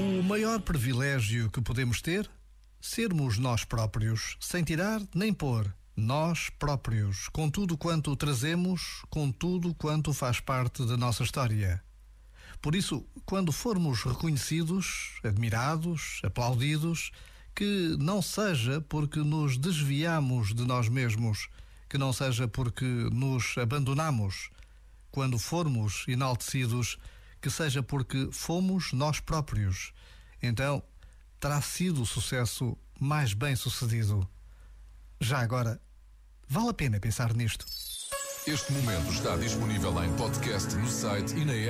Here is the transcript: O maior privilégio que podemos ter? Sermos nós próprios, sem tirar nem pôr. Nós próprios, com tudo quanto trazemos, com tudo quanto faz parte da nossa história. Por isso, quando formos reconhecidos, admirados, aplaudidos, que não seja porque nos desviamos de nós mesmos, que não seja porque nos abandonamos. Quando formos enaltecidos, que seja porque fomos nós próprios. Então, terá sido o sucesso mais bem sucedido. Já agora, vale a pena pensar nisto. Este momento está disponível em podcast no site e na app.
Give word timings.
O 0.00 0.22
maior 0.24 0.60
privilégio 0.60 1.48
que 1.48 1.60
podemos 1.60 2.02
ter? 2.02 2.28
Sermos 2.80 3.38
nós 3.38 3.64
próprios, 3.64 4.36
sem 4.40 4.64
tirar 4.64 5.00
nem 5.14 5.32
pôr. 5.32 5.72
Nós 5.96 6.50
próprios, 6.58 7.28
com 7.28 7.48
tudo 7.48 7.76
quanto 7.78 8.16
trazemos, 8.16 9.02
com 9.08 9.30
tudo 9.30 9.72
quanto 9.74 10.12
faz 10.12 10.40
parte 10.40 10.84
da 10.84 10.96
nossa 10.96 11.22
história. 11.22 11.80
Por 12.60 12.74
isso, 12.74 13.06
quando 13.24 13.52
formos 13.52 14.02
reconhecidos, 14.02 15.20
admirados, 15.22 16.20
aplaudidos, 16.24 17.12
que 17.54 17.96
não 17.98 18.20
seja 18.20 18.80
porque 18.80 19.20
nos 19.20 19.56
desviamos 19.56 20.52
de 20.52 20.64
nós 20.64 20.88
mesmos, 20.88 21.48
que 21.88 21.96
não 21.96 22.12
seja 22.12 22.48
porque 22.48 22.84
nos 22.84 23.56
abandonamos. 23.56 24.50
Quando 25.10 25.38
formos 25.38 26.04
enaltecidos, 26.08 26.98
que 27.40 27.50
seja 27.50 27.82
porque 27.82 28.28
fomos 28.32 28.92
nós 28.92 29.20
próprios. 29.20 29.92
Então, 30.42 30.82
terá 31.38 31.60
sido 31.60 32.02
o 32.02 32.06
sucesso 32.06 32.76
mais 32.98 33.32
bem 33.32 33.56
sucedido. 33.56 34.28
Já 35.20 35.40
agora, 35.40 35.80
vale 36.48 36.68
a 36.68 36.74
pena 36.74 37.00
pensar 37.00 37.34
nisto. 37.34 37.66
Este 38.46 38.72
momento 38.72 39.10
está 39.12 39.36
disponível 39.36 40.02
em 40.02 40.16
podcast 40.16 40.74
no 40.74 40.88
site 40.88 41.34
e 41.36 41.44
na 41.44 41.52
app. 41.52 41.68